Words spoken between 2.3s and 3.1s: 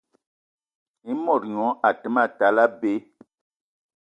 tal abei